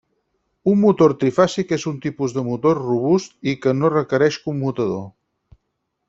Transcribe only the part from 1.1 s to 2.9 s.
trifàsic és un tipus de motor